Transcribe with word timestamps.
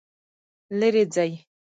لیرې 0.79 1.03
ځئ 1.13 1.31